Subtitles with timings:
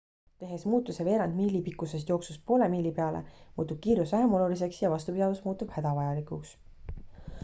[0.43, 3.21] tehes muutuse veerandi miili pikkusest jooksust poole miili peale
[3.59, 6.55] muutub kiirus vähem oluliseks ja vastupidavus muutub hädavajalikuks